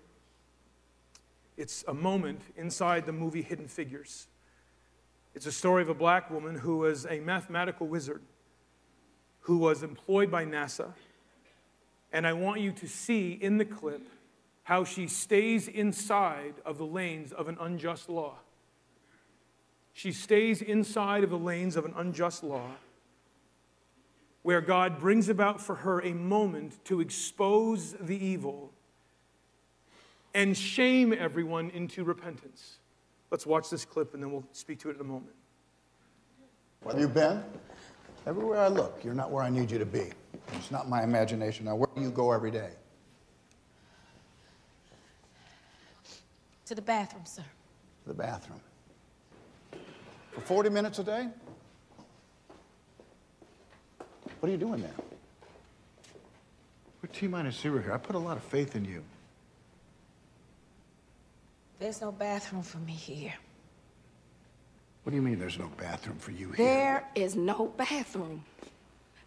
[1.56, 4.28] It's a moment inside the movie Hidden Figures.
[5.36, 8.22] It's a story of a black woman who was a mathematical wizard
[9.42, 10.94] who was employed by NASA.
[12.12, 14.08] And I want you to see in the clip
[14.70, 18.36] how she stays inside of the lanes of an unjust law.
[19.94, 22.70] She stays inside of the lanes of an unjust law
[24.44, 28.72] where God brings about for her a moment to expose the evil
[30.36, 32.78] and shame everyone into repentance.
[33.32, 35.34] Let's watch this clip and then we'll speak to it in a moment.
[36.84, 37.44] Where have you been?
[38.28, 40.12] Everywhere I look, you're not where I need you to be.
[40.54, 41.66] It's not my imagination.
[41.66, 42.70] Now, where do you go every day?
[46.70, 47.42] To the bathroom, sir.
[48.04, 48.60] To the bathroom.
[50.34, 51.28] For 40 minutes a day?
[54.40, 54.94] What are you doing there?
[57.02, 57.92] We're T minus zero here.
[57.92, 59.04] I put a lot of faith in you.
[61.80, 63.34] There's no bathroom for me here.
[65.02, 66.68] What do you mean there's no bathroom for you here?
[66.68, 68.46] There is no bathroom.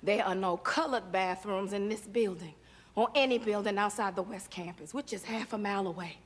[0.01, 2.55] There are no colored bathrooms in this building
[2.95, 6.19] or any building outside the West Campus, which is half a mile away.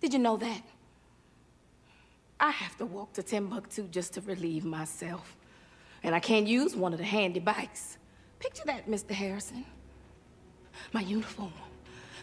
[0.00, 0.62] Did you know that?
[2.38, 5.36] I have to walk to Timbuktu just to relieve myself.
[6.02, 7.98] And I can't use one of the handy bikes.
[8.38, 9.10] Picture that, Mr.
[9.10, 9.66] Harrison.
[10.92, 11.52] My uniform,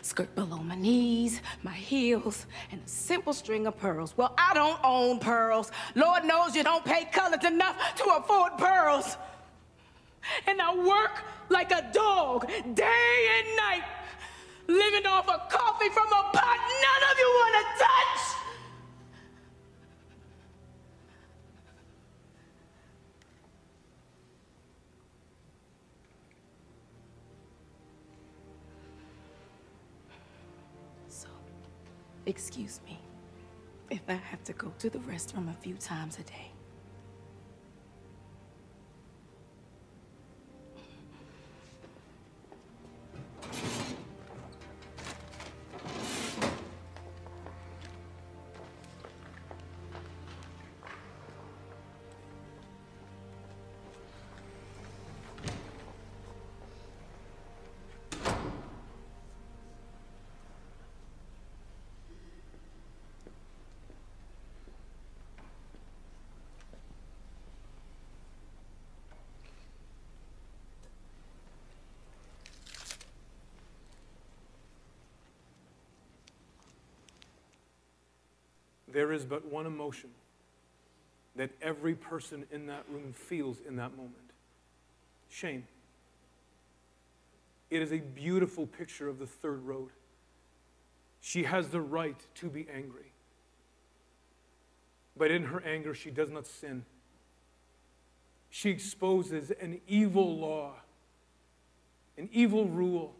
[0.01, 4.17] skirt below my knees, my heels, and a simple string of pearls.
[4.17, 5.71] Well, I don't own pearls.
[5.93, 9.17] Lord knows you don't pay colors enough to afford pearls.
[10.47, 13.83] And I work like a dog day and night,
[14.67, 18.23] living off of coffee from a pot none of you want to touch.
[31.09, 31.27] So,
[32.25, 32.99] excuse me
[33.89, 36.56] if I have to go to the restroom a few times a day.
[79.07, 80.09] There is but one emotion
[81.37, 84.15] that every person in that room feels in that moment
[85.29, 85.65] shame.
[87.69, 89.91] It is a beautiful picture of the third road.
[91.21, 93.13] She has the right to be angry.
[95.15, 96.83] But in her anger, she does not sin.
[98.49, 100.73] She exposes an evil law,
[102.17, 103.15] an evil rule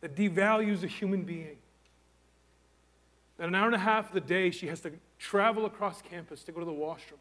[0.00, 1.58] that devalues a human being.
[3.42, 6.44] That an hour and a half of the day, she has to travel across campus
[6.44, 7.18] to go to the washroom.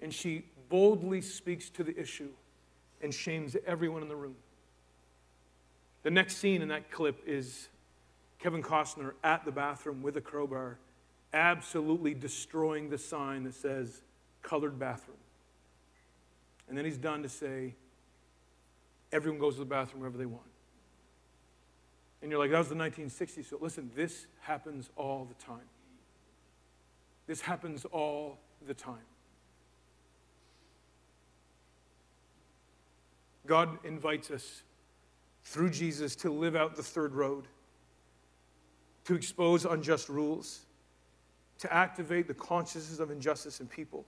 [0.00, 2.28] And she boldly speaks to the issue
[3.02, 4.36] and shames everyone in the room.
[6.04, 7.68] The next scene in that clip is
[8.38, 10.78] Kevin Costner at the bathroom with a crowbar,
[11.32, 14.02] absolutely destroying the sign that says
[14.42, 15.18] colored bathroom.
[16.68, 17.74] And then he's done to say,
[19.10, 20.46] everyone goes to the bathroom wherever they want.
[22.22, 23.50] And you're like, that was the 1960s.
[23.50, 25.68] So listen, this happens all the time.
[27.26, 29.04] This happens all the time.
[33.46, 34.62] God invites us
[35.44, 37.46] through Jesus to live out the third road,
[39.04, 40.66] to expose unjust rules,
[41.58, 44.04] to activate the consciousness of injustice in people,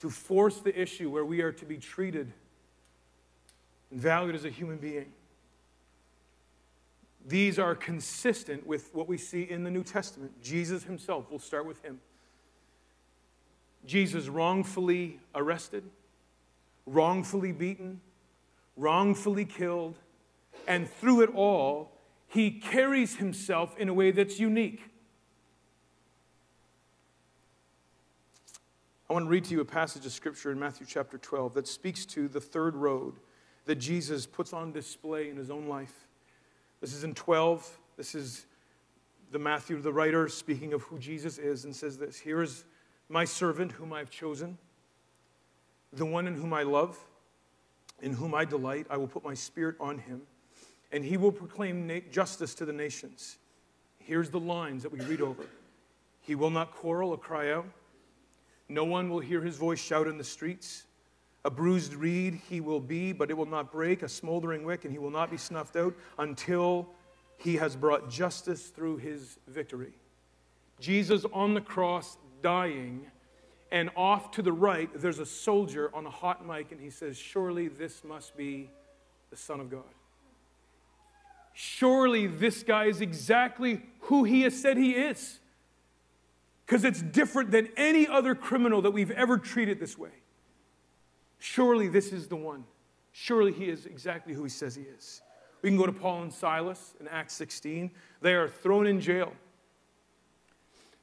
[0.00, 2.32] to force the issue where we are to be treated
[3.90, 5.12] and valued as a human being.
[7.26, 10.40] These are consistent with what we see in the New Testament.
[10.40, 12.00] Jesus himself, we'll start with him.
[13.84, 15.82] Jesus wrongfully arrested,
[16.86, 18.00] wrongfully beaten,
[18.76, 19.98] wrongfully killed,
[20.68, 21.92] and through it all,
[22.28, 24.82] he carries himself in a way that's unique.
[29.10, 31.66] I want to read to you a passage of scripture in Matthew chapter 12 that
[31.66, 33.14] speaks to the third road
[33.64, 36.05] that Jesus puts on display in his own life.
[36.86, 37.78] This is in 12.
[37.96, 38.46] This is
[39.32, 42.64] the Matthew, the writer, speaking of who Jesus is, and says this Here is
[43.08, 44.56] my servant whom I have chosen,
[45.92, 46.96] the one in whom I love
[48.00, 48.86] in whom I delight.
[48.88, 50.22] I will put my spirit on him,
[50.92, 53.38] and he will proclaim justice to the nations.
[53.98, 55.44] Here's the lines that we read over
[56.20, 57.66] He will not quarrel or cry out.
[58.68, 60.84] No one will hear his voice shout in the streets.
[61.46, 64.02] A bruised reed he will be, but it will not break.
[64.02, 66.88] A smoldering wick, and he will not be snuffed out until
[67.36, 69.92] he has brought justice through his victory.
[70.80, 73.06] Jesus on the cross dying
[73.70, 77.16] And off to the right, there's a soldier on a hot mic, and he says,
[77.16, 78.70] Surely this must be
[79.30, 79.94] the Son of God.
[81.52, 85.38] Surely this guy is exactly who he has said he is.
[86.64, 90.10] Because it's different than any other criminal that we've ever treated this way.
[91.38, 92.64] Surely this is the one.
[93.12, 95.22] Surely he is exactly who he says he is.
[95.62, 97.90] We can go to Paul and Silas in Acts 16.
[98.20, 99.32] They are thrown in jail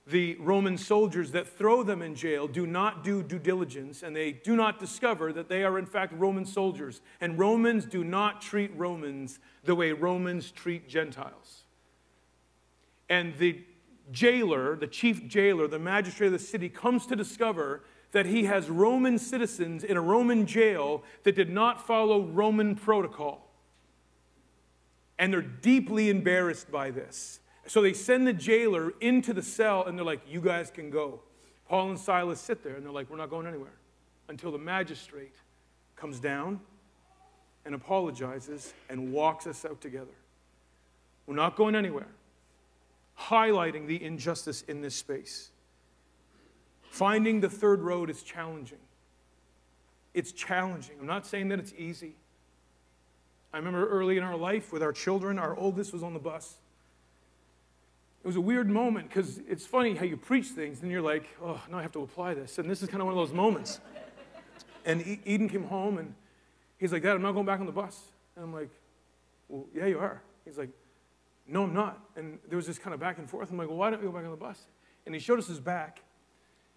[0.06, 4.34] the Roman soldiers that throw them in jail do not do due diligence and they
[4.34, 7.02] do not discover that they are, in fact, Roman soldiers.
[7.22, 11.64] And Romans do not treat Romans the way Romans treat Gentiles.
[13.10, 13.64] And the
[14.12, 17.84] jailer, the chief jailer, the magistrate of the city, comes to discover
[18.14, 23.52] that he has Roman citizens in a Roman jail that did not follow Roman protocol.
[25.20, 27.40] And they're deeply embarrassed by this.
[27.66, 31.22] So they send the jailer into the cell and they're like, You guys can go.
[31.68, 33.74] Paul and Silas sit there and they're like, We're not going anywhere
[34.30, 35.36] until the magistrate
[35.96, 36.60] comes down
[37.66, 40.14] and apologizes and walks us out together.
[41.26, 42.10] We're not going anywhere.
[43.18, 45.50] Highlighting the injustice in this space.
[46.94, 48.78] Finding the third road is challenging.
[50.14, 50.96] It's challenging.
[51.00, 52.14] I'm not saying that it's easy.
[53.52, 56.58] I remember early in our life with our children, our oldest was on the bus
[58.24, 61.28] it was a weird moment because it's funny how you preach things and you're like,
[61.44, 62.58] oh, now I have to apply this.
[62.58, 63.82] And this is kind of one of those moments.
[64.86, 66.14] And Eden came home and
[66.78, 68.00] he's like, Dad, I'm not going back on the bus.
[68.38, 68.70] And I'm like,
[69.50, 70.22] well, yeah, you are.
[70.46, 70.70] He's like,
[71.50, 72.00] no, I'm not.
[72.16, 73.52] And there was this kind of back and forth.
[73.52, 74.68] I'm like, well, why don't you go back on the bus?
[75.06, 76.00] And he showed us his back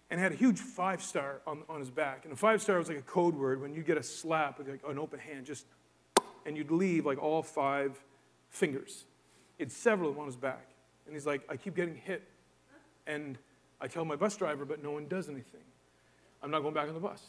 [0.09, 2.23] and had a huge five star on, on his back.
[2.23, 4.69] And a five star was like a code word when you get a slap with
[4.69, 5.65] like an open hand, just,
[6.45, 7.99] and you'd leave like all five
[8.49, 9.05] fingers.
[9.59, 10.67] It's several of them on his back.
[11.05, 12.23] And he's like, I keep getting hit.
[13.05, 13.37] And
[13.79, 15.61] I tell my bus driver, but no one does anything.
[16.41, 17.21] I'm not going back on the bus.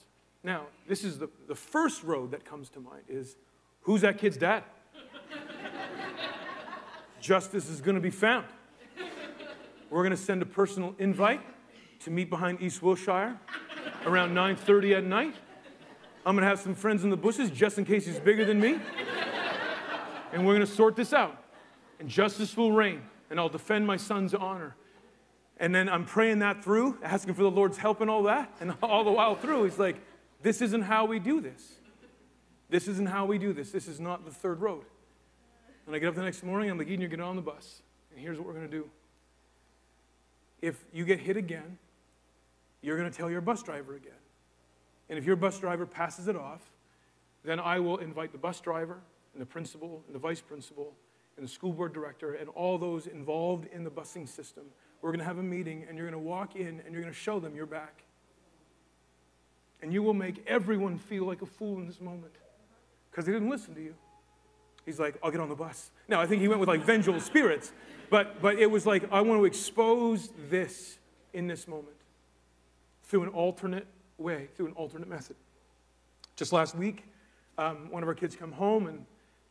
[0.45, 3.37] Now, this is the, the first road that comes to mind is
[3.83, 4.65] who's that kid's dad?
[7.21, 8.47] Justice is going to be found.
[9.91, 11.41] We're going to send a personal invite
[12.09, 13.39] to meet behind East Wilshire
[14.07, 15.35] around 9:30 at night.
[16.25, 18.81] I'm to have some friends in the bushes just in case he's bigger than me.
[20.33, 21.37] And we're to sort this out.
[22.01, 24.75] And justice will reign and I'll defend my son's honor.
[25.59, 28.55] And then I'm praying that through, asking for the Lord's help and all that.
[28.61, 29.97] And all the while through, he's like,
[30.41, 31.75] this isn't how we do this.
[32.71, 33.71] This isn't how we do this.
[33.71, 34.85] This is not the third road.
[35.87, 37.83] And I get up the next morning, I'm like, Eden, you're getting on the bus.
[38.11, 38.89] And here's what we're to do.
[40.61, 41.79] If you get hit again,
[42.83, 44.13] you're going to tell your bus driver again.
[45.09, 46.71] And if your bus driver passes it off,
[47.45, 48.99] then I will invite the bus driver
[49.33, 50.95] and the principal and the vice principal
[51.37, 54.65] and the school board director and all those involved in the busing system.
[55.01, 57.13] We're going to have a meeting and you're going to walk in and you're going
[57.13, 58.03] to show them your back.
[59.81, 62.35] And you will make everyone feel like a fool in this moment
[63.11, 63.95] because they didn't listen to you.
[64.85, 65.91] He's like, I'll get on the bus.
[66.09, 67.73] Now, I think he went with like vengeful spirits,
[68.11, 70.99] but, but it was like, I want to expose this
[71.33, 71.98] in this moment
[73.09, 73.87] through an alternate
[74.19, 75.37] way, through an alternate method.
[76.37, 77.05] Just last week,
[77.57, 79.05] um, one of our kids come home and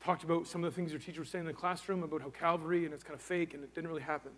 [0.04, 2.30] talked about some of the things your teacher was saying in the classroom about how
[2.30, 4.32] Calvary and it's kind of fake and it didn't really happen.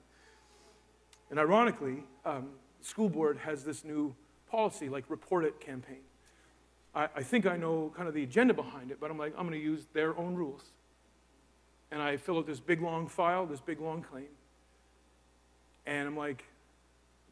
[1.29, 2.49] And ironically, um,
[2.81, 4.15] school board has this new
[4.49, 6.01] policy, like report it campaign.
[6.95, 9.47] I, I think I know kind of the agenda behind it, but I'm like, I'm
[9.47, 10.63] going to use their own rules.
[11.91, 14.29] And I fill out this big long file, this big long claim.
[15.85, 16.45] And I'm like,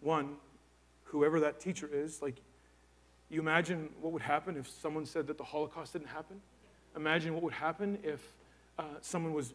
[0.01, 0.35] one,
[1.07, 2.35] whoever that teacher is, like,
[3.29, 6.41] you imagine what would happen if someone said that the Holocaust didn't happen?
[6.97, 8.33] imagine what would happen if
[8.77, 9.53] uh, someone was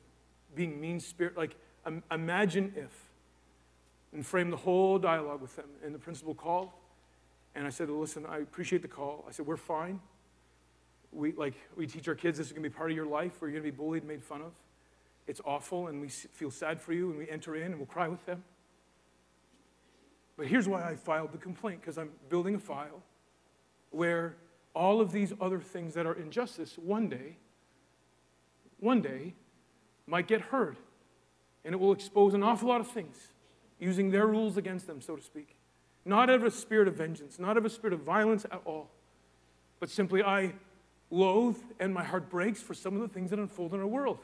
[0.55, 1.37] being mean spirit.
[1.37, 2.91] Like, um, imagine if.
[4.15, 5.69] And frame the whole dialogue with them.
[5.85, 6.69] And the principal called,
[7.55, 9.25] and I said, Listen, I appreciate the call.
[9.29, 10.01] I said, We're fine.
[11.13, 13.41] We, like, we teach our kids this is going to be part of your life
[13.41, 14.53] where you're going to be bullied, made fun of.
[15.27, 18.09] It's awful, and we feel sad for you, and we enter in and we'll cry
[18.09, 18.43] with them.
[20.43, 23.01] But here's why I filed the complaint because I'm building a file
[23.93, 24.35] where
[24.75, 27.37] all of these other things that are injustice one day,
[28.81, 29.35] one day,
[30.05, 30.79] might get heard.
[31.65, 33.15] And it will expose an awful lot of things,
[33.79, 35.55] using their rules against them, so to speak.
[36.05, 38.91] Not out of a spirit of vengeance, not of a spirit of violence at all,
[39.79, 40.55] but simply I
[41.13, 44.19] loathe and my heart breaks for some of the things that unfold in our world.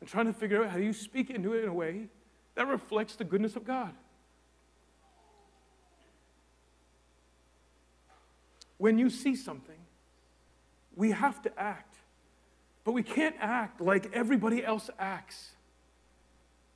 [0.00, 2.06] And trying to figure out how do you speak into it in a way
[2.54, 3.92] that reflects the goodness of God.
[8.82, 9.78] When you see something,
[10.96, 11.94] we have to act.
[12.82, 15.52] But we can't act like everybody else acts.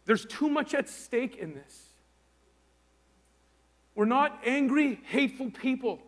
[0.05, 1.85] There's too much at stake in this.
[3.97, 5.99] We're not angry, hateful people.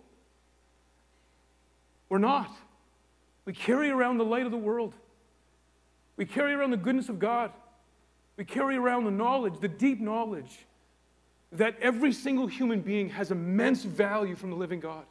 [2.09, 2.57] We're not.
[3.45, 4.95] We carry around the light of the world.
[6.17, 7.51] We carry around the goodness of God.
[8.37, 10.65] We carry around the knowledge, the deep knowledge,
[11.51, 15.05] that every single human being has immense value from the living God.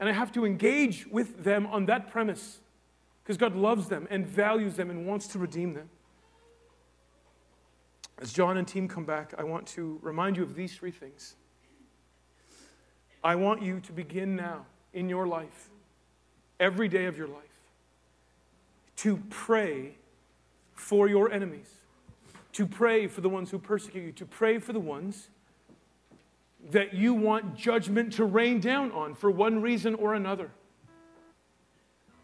[0.00, 2.58] And I have to engage with them on that premise
[3.22, 5.90] because God loves them and values them and wants to redeem them.
[8.20, 11.36] As John and team come back, I want to remind you of these three things.
[13.22, 15.68] I want you to begin now in your life,
[16.58, 17.36] every day of your life,
[18.96, 19.94] to pray
[20.72, 21.70] for your enemies,
[22.52, 25.28] to pray for the ones who persecute you, to pray for the ones
[26.70, 30.50] that you want judgment to rain down on for one reason or another.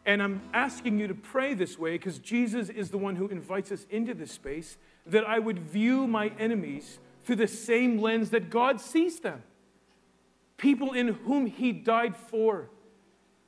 [0.05, 3.73] And I'm asking you to pray this way because Jesus is the one who invites
[3.73, 8.49] us into this space that I would view my enemies through the same lens that
[8.51, 9.43] God sees them.
[10.57, 12.71] People in whom He died for,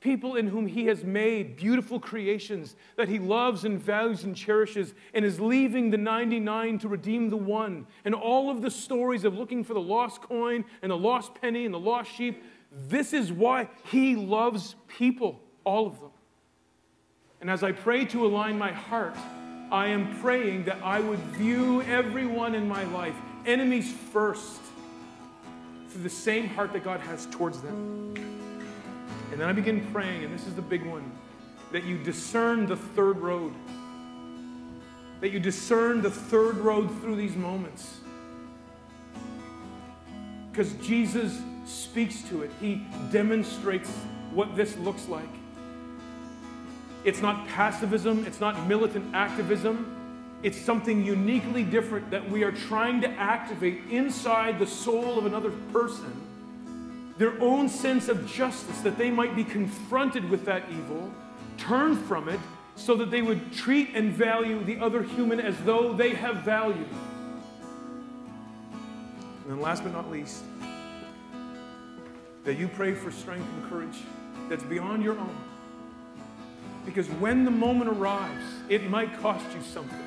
[0.01, 4.93] people in whom He has made beautiful creations that He loves and values and cherishes,
[5.13, 7.87] and is leaving the 99 to redeem the one.
[8.05, 11.65] And all of the stories of looking for the lost coin and the lost penny
[11.65, 16.11] and the lost sheep, this is why He loves people, all of them.
[17.41, 19.15] And as I pray to align my heart,
[19.71, 24.61] I am praying that I would view everyone in my life, enemies first,
[25.89, 28.28] through the same heart that God has towards them.
[29.31, 31.11] And then I begin praying, and this is the big one
[31.71, 33.53] that you discern the third road.
[35.21, 37.99] That you discern the third road through these moments.
[40.51, 43.89] Because Jesus speaks to it, He demonstrates
[44.33, 45.29] what this looks like.
[47.03, 49.95] It's not passivism, it's not militant activism.
[50.41, 55.51] It's something uniquely different that we are trying to activate inside the soul of another
[55.73, 56.28] person.
[57.19, 61.11] Their own sense of justice, that they might be confronted with that evil,
[61.57, 62.39] turn from it,
[62.75, 66.87] so that they would treat and value the other human as though they have value.
[69.43, 70.45] And then, last but not least,
[72.45, 73.97] that you pray for strength and courage
[74.47, 75.35] that's beyond your own.
[76.85, 79.99] Because when the moment arrives, it might cost you something.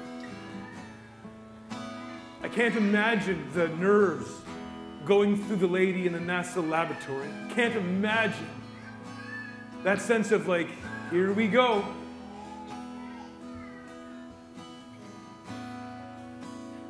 [2.42, 4.30] I can't imagine the nerves
[5.04, 7.28] going through the lady in the NASA laboratory.
[7.54, 8.48] Can't imagine
[9.82, 10.68] that sense of like,
[11.10, 11.84] here we go.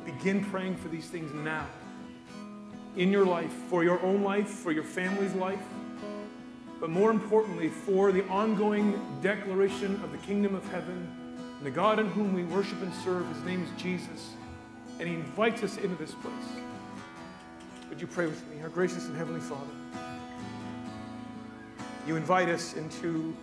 [0.05, 1.65] Begin praying for these things now.
[2.95, 5.63] In your life, for your own life, for your family's life,
[6.79, 11.09] but more importantly, for the ongoing declaration of the kingdom of heaven
[11.57, 13.27] and the God in whom we worship and serve.
[13.33, 14.31] His name is Jesus,
[14.99, 16.62] and He invites us into this place.
[17.93, 18.59] Would you pray with me?
[18.63, 19.69] Our gracious and heavenly Father,
[22.07, 23.35] you invite us into,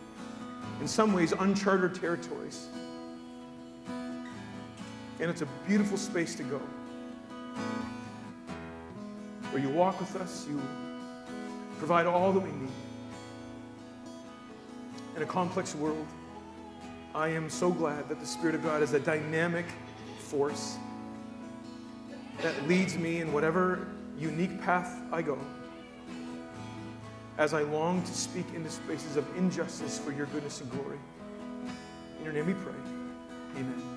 [0.80, 2.66] in some ways, uncharted territories.
[5.20, 6.60] And it's a beautiful space to go.
[9.52, 10.60] Where you walk with us, you
[11.78, 12.72] provide all that we need
[15.14, 16.08] in a complex world,
[17.14, 19.66] I am so glad that the Spirit of God is a dynamic
[20.18, 20.76] force
[22.42, 23.86] that leads me in whatever
[24.20, 25.38] unique path I go
[27.38, 30.98] as I long to speak into spaces of injustice for your goodness and glory.
[32.18, 32.74] In your name we pray.
[33.56, 33.89] Amen.